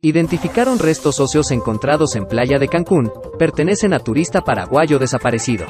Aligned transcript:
Identificaron 0.00 0.78
restos 0.78 1.18
óseos 1.18 1.50
encontrados 1.50 2.14
en 2.14 2.24
playa 2.24 2.60
de 2.60 2.68
Cancún, 2.68 3.10
pertenecen 3.36 3.92
a 3.92 3.98
turista 3.98 4.42
paraguayo 4.42 5.00
desaparecido. 5.00 5.66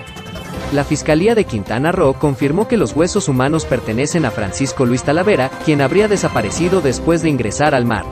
La 0.74 0.84
Fiscalía 0.84 1.34
de 1.34 1.44
Quintana 1.44 1.92
Roo 1.92 2.12
confirmó 2.12 2.68
que 2.68 2.76
los 2.76 2.94
huesos 2.94 3.30
humanos 3.30 3.64
pertenecen 3.64 4.26
a 4.26 4.30
Francisco 4.30 4.84
Luis 4.84 5.02
Talavera, 5.02 5.48
quien 5.64 5.80
habría 5.80 6.08
desaparecido 6.08 6.82
después 6.82 7.22
de 7.22 7.30
ingresar 7.30 7.74
al 7.74 7.86
mar. 7.86 8.04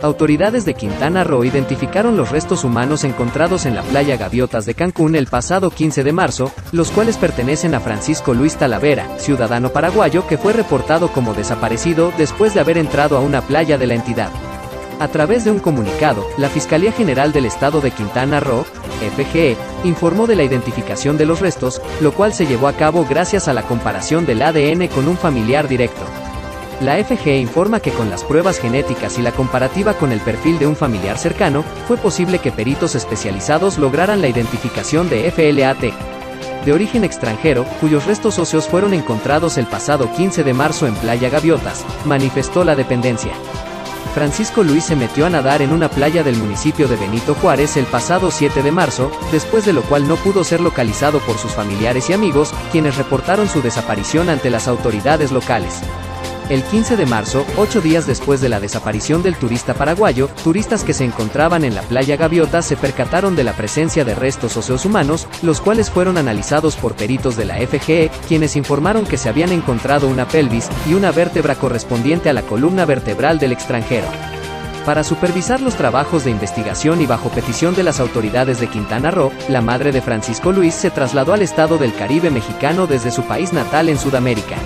Autoridades 0.00 0.64
de 0.64 0.74
Quintana 0.74 1.24
Roo 1.24 1.42
identificaron 1.42 2.16
los 2.16 2.30
restos 2.30 2.62
humanos 2.62 3.02
encontrados 3.02 3.66
en 3.66 3.74
la 3.74 3.82
playa 3.82 4.16
Gaviotas 4.16 4.64
de 4.64 4.74
Cancún 4.74 5.16
el 5.16 5.26
pasado 5.26 5.70
15 5.70 6.04
de 6.04 6.12
marzo, 6.12 6.52
los 6.70 6.92
cuales 6.92 7.16
pertenecen 7.16 7.74
a 7.74 7.80
Francisco 7.80 8.32
Luis 8.32 8.54
Talavera, 8.54 9.18
ciudadano 9.18 9.70
paraguayo 9.70 10.24
que 10.28 10.38
fue 10.38 10.52
reportado 10.52 11.08
como 11.08 11.34
desaparecido 11.34 12.12
después 12.16 12.54
de 12.54 12.60
haber 12.60 12.78
entrado 12.78 13.16
a 13.16 13.20
una 13.20 13.40
playa 13.40 13.76
de 13.76 13.88
la 13.88 13.94
entidad. 13.94 14.30
A 15.00 15.06
través 15.06 15.44
de 15.44 15.52
un 15.52 15.60
comunicado, 15.60 16.26
la 16.38 16.48
Fiscalía 16.48 16.90
General 16.90 17.32
del 17.32 17.44
Estado 17.44 17.80
de 17.80 17.92
Quintana 17.92 18.40
Roo, 18.40 18.64
FGE, 19.16 19.56
informó 19.84 20.26
de 20.26 20.34
la 20.34 20.42
identificación 20.42 21.16
de 21.16 21.24
los 21.24 21.40
restos, 21.40 21.80
lo 22.00 22.12
cual 22.12 22.32
se 22.32 22.46
llevó 22.46 22.66
a 22.66 22.72
cabo 22.72 23.06
gracias 23.08 23.46
a 23.46 23.52
la 23.52 23.62
comparación 23.62 24.26
del 24.26 24.42
ADN 24.42 24.88
con 24.88 25.06
un 25.06 25.16
familiar 25.16 25.68
directo. 25.68 26.02
La 26.80 26.96
FGE 27.02 27.38
informa 27.38 27.78
que 27.78 27.92
con 27.92 28.10
las 28.10 28.24
pruebas 28.24 28.58
genéticas 28.58 29.18
y 29.18 29.22
la 29.22 29.30
comparativa 29.30 29.94
con 29.94 30.10
el 30.10 30.20
perfil 30.20 30.58
de 30.58 30.66
un 30.66 30.74
familiar 30.74 31.16
cercano, 31.16 31.64
fue 31.86 31.96
posible 31.96 32.40
que 32.40 32.50
peritos 32.50 32.96
especializados 32.96 33.78
lograran 33.78 34.20
la 34.20 34.28
identificación 34.28 35.08
de 35.08 35.30
FLAT, 35.30 35.92
de 36.64 36.72
origen 36.72 37.04
extranjero, 37.04 37.64
cuyos 37.80 38.04
restos 38.06 38.38
óseos 38.40 38.66
fueron 38.66 38.94
encontrados 38.94 39.58
el 39.58 39.66
pasado 39.66 40.12
15 40.12 40.42
de 40.42 40.54
marzo 40.54 40.88
en 40.88 40.94
Playa 40.96 41.30
Gaviotas, 41.30 41.84
manifestó 42.04 42.64
la 42.64 42.74
dependencia. 42.74 43.32
Francisco 44.18 44.64
Luis 44.64 44.82
se 44.82 44.96
metió 44.96 45.26
a 45.26 45.30
nadar 45.30 45.62
en 45.62 45.72
una 45.72 45.88
playa 45.88 46.24
del 46.24 46.36
municipio 46.36 46.88
de 46.88 46.96
Benito 46.96 47.36
Juárez 47.36 47.76
el 47.76 47.84
pasado 47.84 48.32
7 48.32 48.64
de 48.64 48.72
marzo, 48.72 49.12
después 49.30 49.64
de 49.64 49.72
lo 49.72 49.82
cual 49.82 50.08
no 50.08 50.16
pudo 50.16 50.42
ser 50.42 50.60
localizado 50.60 51.20
por 51.20 51.38
sus 51.38 51.52
familiares 51.52 52.10
y 52.10 52.14
amigos, 52.14 52.52
quienes 52.72 52.96
reportaron 52.96 53.48
su 53.48 53.62
desaparición 53.62 54.28
ante 54.28 54.50
las 54.50 54.66
autoridades 54.66 55.30
locales. 55.30 55.82
El 56.48 56.62
15 56.62 56.96
de 56.96 57.04
marzo, 57.04 57.44
ocho 57.58 57.82
días 57.82 58.06
después 58.06 58.40
de 58.40 58.48
la 58.48 58.58
desaparición 58.58 59.22
del 59.22 59.36
turista 59.36 59.74
paraguayo, 59.74 60.30
turistas 60.42 60.82
que 60.82 60.94
se 60.94 61.04
encontraban 61.04 61.62
en 61.62 61.74
la 61.74 61.82
playa 61.82 62.16
Gaviota 62.16 62.62
se 62.62 62.74
percataron 62.74 63.36
de 63.36 63.44
la 63.44 63.52
presencia 63.52 64.02
de 64.02 64.14
restos 64.14 64.56
óseos 64.56 64.86
humanos, 64.86 65.28
los 65.42 65.60
cuales 65.60 65.90
fueron 65.90 66.16
analizados 66.16 66.76
por 66.76 66.94
peritos 66.94 67.36
de 67.36 67.44
la 67.44 67.56
FGE, 67.56 68.10
quienes 68.28 68.56
informaron 68.56 69.04
que 69.04 69.18
se 69.18 69.28
habían 69.28 69.52
encontrado 69.52 70.08
una 70.08 70.26
pelvis 70.26 70.70
y 70.88 70.94
una 70.94 71.12
vértebra 71.12 71.54
correspondiente 71.54 72.30
a 72.30 72.32
la 72.32 72.40
columna 72.40 72.86
vertebral 72.86 73.38
del 73.38 73.52
extranjero. 73.52 74.08
Para 74.86 75.04
supervisar 75.04 75.60
los 75.60 75.74
trabajos 75.74 76.24
de 76.24 76.30
investigación 76.30 77.02
y 77.02 77.06
bajo 77.06 77.28
petición 77.28 77.74
de 77.74 77.82
las 77.82 78.00
autoridades 78.00 78.58
de 78.58 78.68
Quintana 78.68 79.10
Roo, 79.10 79.32
la 79.50 79.60
madre 79.60 79.92
de 79.92 80.00
Francisco 80.00 80.50
Luis 80.50 80.72
se 80.72 80.90
trasladó 80.90 81.34
al 81.34 81.42
estado 81.42 81.76
del 81.76 81.94
Caribe 81.94 82.30
mexicano 82.30 82.86
desde 82.86 83.10
su 83.10 83.24
país 83.24 83.52
natal 83.52 83.90
en 83.90 83.98
Sudamérica. 83.98 84.56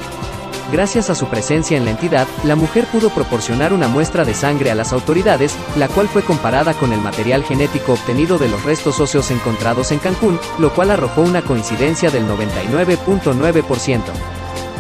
Gracias 0.71 1.11
a 1.11 1.15
su 1.15 1.27
presencia 1.27 1.77
en 1.77 1.85
la 1.85 1.91
entidad, 1.91 2.27
la 2.45 2.57
mujer 2.57 2.87
pudo 2.87 3.11
proporcionar 3.11 3.73
una 3.73 3.89
muestra 3.89 4.25
de 4.25 4.35
sangre 4.35 4.71
a 4.71 4.75
las 4.75 4.93
autoridades, 4.93 5.57
la 5.77 5.89
cual 5.89 6.09
fue 6.09 6.23
comparada 6.23 6.75
con 6.75 6.93
el 6.93 7.01
material 7.01 7.45
genético 7.45 7.95
obtenido 7.95 8.39
de 8.39 8.49
los 8.49 8.65
restos 8.65 9.01
óseos 9.01 9.31
encontrados 9.31 9.93
en 9.93 9.99
Cancún, 9.99 10.39
lo 10.59 10.73
cual 10.73 10.91
arrojó 10.91 11.23
una 11.23 11.43
coincidencia 11.43 12.11
del 12.11 12.27
99.9%. 12.27 14.32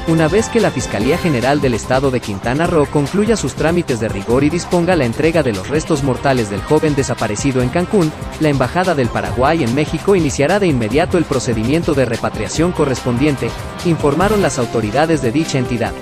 Una 0.08 0.26
vez 0.26 0.48
que 0.48 0.58
la 0.58 0.72
Fiscalía 0.72 1.16
General 1.16 1.60
del 1.60 1.74
Estado 1.74 2.10
de 2.10 2.18
Quintana 2.18 2.66
Roo 2.66 2.86
concluya 2.86 3.36
sus 3.36 3.54
trámites 3.54 4.00
de 4.00 4.08
rigor 4.08 4.42
y 4.42 4.50
disponga 4.50 4.96
la 4.96 5.04
entrega 5.04 5.44
de 5.44 5.52
los 5.52 5.68
restos 5.68 6.02
mortales 6.02 6.50
del 6.50 6.60
joven 6.60 6.96
desaparecido 6.96 7.62
en 7.62 7.68
Cancún, 7.68 8.12
la 8.40 8.48
Embajada 8.48 8.96
del 8.96 9.08
Paraguay 9.08 9.62
en 9.62 9.72
México 9.76 10.16
iniciará 10.16 10.58
de 10.58 10.66
inmediato 10.66 11.18
el 11.18 11.24
procedimiento 11.24 11.94
de 11.94 12.04
repatriación 12.04 12.72
correspondiente, 12.72 13.48
informaron 13.84 14.42
las 14.42 14.58
autoridades 14.58 15.22
de 15.22 15.30
dicha 15.30 15.58
entidad. 15.58 15.92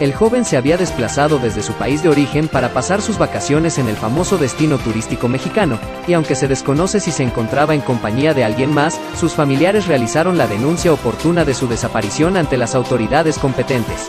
El 0.00 0.14
joven 0.14 0.44
se 0.44 0.56
había 0.56 0.76
desplazado 0.76 1.40
desde 1.40 1.60
su 1.60 1.72
país 1.72 2.04
de 2.04 2.08
origen 2.08 2.46
para 2.46 2.72
pasar 2.72 3.02
sus 3.02 3.18
vacaciones 3.18 3.78
en 3.78 3.88
el 3.88 3.96
famoso 3.96 4.38
destino 4.38 4.78
turístico 4.78 5.26
mexicano, 5.26 5.76
y 6.06 6.12
aunque 6.12 6.36
se 6.36 6.46
desconoce 6.46 7.00
si 7.00 7.10
se 7.10 7.24
encontraba 7.24 7.74
en 7.74 7.80
compañía 7.80 8.32
de 8.32 8.44
alguien 8.44 8.72
más, 8.72 9.00
sus 9.18 9.32
familiares 9.32 9.88
realizaron 9.88 10.38
la 10.38 10.46
denuncia 10.46 10.92
oportuna 10.92 11.44
de 11.44 11.52
su 11.52 11.66
desaparición 11.66 12.36
ante 12.36 12.56
las 12.56 12.76
autoridades 12.76 13.38
competentes. 13.38 14.06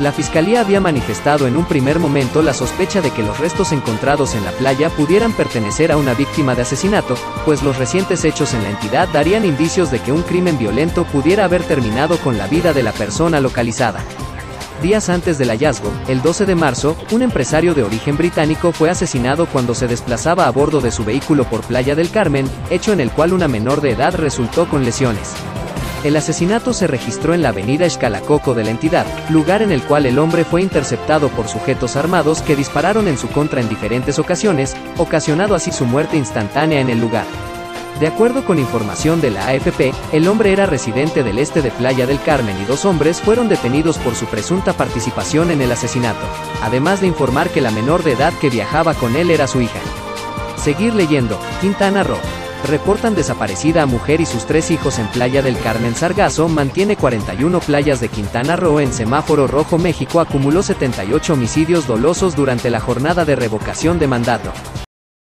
La 0.00 0.10
fiscalía 0.10 0.62
había 0.62 0.80
manifestado 0.80 1.46
en 1.46 1.58
un 1.58 1.66
primer 1.66 1.98
momento 1.98 2.40
la 2.40 2.54
sospecha 2.54 3.02
de 3.02 3.10
que 3.10 3.22
los 3.22 3.38
restos 3.38 3.72
encontrados 3.72 4.34
en 4.34 4.42
la 4.46 4.52
playa 4.52 4.88
pudieran 4.88 5.34
pertenecer 5.34 5.92
a 5.92 5.98
una 5.98 6.14
víctima 6.14 6.54
de 6.54 6.62
asesinato, 6.62 7.14
pues 7.44 7.62
los 7.62 7.76
recientes 7.76 8.24
hechos 8.24 8.54
en 8.54 8.62
la 8.62 8.70
entidad 8.70 9.06
darían 9.12 9.44
indicios 9.44 9.90
de 9.90 9.98
que 9.98 10.12
un 10.12 10.22
crimen 10.22 10.56
violento 10.56 11.04
pudiera 11.04 11.44
haber 11.44 11.62
terminado 11.64 12.16
con 12.16 12.38
la 12.38 12.46
vida 12.46 12.72
de 12.72 12.82
la 12.82 12.92
persona 12.92 13.40
localizada. 13.40 14.02
Días 14.82 15.10
antes 15.10 15.36
del 15.36 15.50
hallazgo, 15.50 15.92
el 16.08 16.22
12 16.22 16.46
de 16.46 16.54
marzo, 16.54 16.96
un 17.10 17.20
empresario 17.20 17.74
de 17.74 17.82
origen 17.82 18.16
británico 18.16 18.72
fue 18.72 18.88
asesinado 18.88 19.44
cuando 19.44 19.74
se 19.74 19.86
desplazaba 19.86 20.46
a 20.46 20.50
bordo 20.50 20.80
de 20.80 20.90
su 20.90 21.04
vehículo 21.04 21.44
por 21.44 21.60
Playa 21.60 21.94
del 21.94 22.10
Carmen, 22.10 22.48
hecho 22.70 22.94
en 22.94 23.00
el 23.00 23.10
cual 23.10 23.34
una 23.34 23.46
menor 23.46 23.82
de 23.82 23.90
edad 23.90 24.14
resultó 24.14 24.66
con 24.66 24.82
lesiones. 24.82 25.34
El 26.02 26.16
asesinato 26.16 26.72
se 26.72 26.86
registró 26.86 27.34
en 27.34 27.42
la 27.42 27.50
avenida 27.50 27.84
Escalacoco 27.84 28.54
de 28.54 28.64
la 28.64 28.70
entidad, 28.70 29.04
lugar 29.28 29.60
en 29.60 29.70
el 29.70 29.82
cual 29.82 30.06
el 30.06 30.18
hombre 30.18 30.46
fue 30.46 30.62
interceptado 30.62 31.28
por 31.28 31.46
sujetos 31.46 31.96
armados 31.96 32.40
que 32.40 32.56
dispararon 32.56 33.06
en 33.06 33.18
su 33.18 33.28
contra 33.28 33.60
en 33.60 33.68
diferentes 33.68 34.18
ocasiones, 34.18 34.74
ocasionado 34.96 35.54
así 35.54 35.72
su 35.72 35.84
muerte 35.84 36.16
instantánea 36.16 36.80
en 36.80 36.88
el 36.88 37.00
lugar. 37.00 37.26
De 38.00 38.06
acuerdo 38.06 38.46
con 38.46 38.58
información 38.58 39.20
de 39.20 39.30
la 39.30 39.48
AFP, 39.48 39.92
el 40.12 40.26
hombre 40.26 40.54
era 40.54 40.64
residente 40.64 41.22
del 41.22 41.38
este 41.38 41.60
de 41.60 41.70
Playa 41.70 42.06
del 42.06 42.18
Carmen 42.22 42.56
y 42.58 42.64
dos 42.64 42.86
hombres 42.86 43.20
fueron 43.20 43.50
detenidos 43.50 43.98
por 43.98 44.14
su 44.14 44.24
presunta 44.24 44.72
participación 44.72 45.50
en 45.50 45.60
el 45.60 45.70
asesinato, 45.70 46.26
además 46.62 47.02
de 47.02 47.08
informar 47.08 47.50
que 47.50 47.60
la 47.60 47.70
menor 47.70 48.02
de 48.02 48.12
edad 48.12 48.32
que 48.40 48.48
viajaba 48.48 48.94
con 48.94 49.16
él 49.16 49.30
era 49.30 49.46
su 49.46 49.60
hija. 49.60 49.80
Seguir 50.56 50.94
leyendo, 50.94 51.38
Quintana 51.60 52.02
Roo. 52.02 52.16
Reportan 52.66 53.14
desaparecida 53.14 53.82
a 53.82 53.86
mujer 53.86 54.22
y 54.22 54.26
sus 54.26 54.46
tres 54.46 54.70
hijos 54.70 54.98
en 54.98 55.06
Playa 55.08 55.42
del 55.42 55.58
Carmen 55.58 55.94
Sargazo 55.94 56.48
mantiene 56.48 56.96
41 56.96 57.60
playas 57.60 58.00
de 58.00 58.08
Quintana 58.08 58.56
Roo 58.56 58.80
en 58.80 58.94
semáforo 58.94 59.46
rojo 59.46 59.76
México 59.76 60.20
acumuló 60.20 60.62
78 60.62 61.34
homicidios 61.34 61.86
dolosos 61.86 62.34
durante 62.34 62.70
la 62.70 62.80
jornada 62.80 63.26
de 63.26 63.36
revocación 63.36 63.98
de 63.98 64.06
mandato. 64.06 64.52